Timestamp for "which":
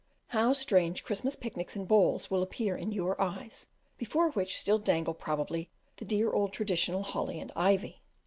4.31-4.57